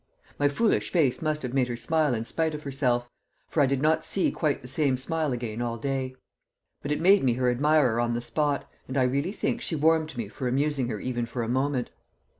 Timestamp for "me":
7.23-7.33, 10.17-10.27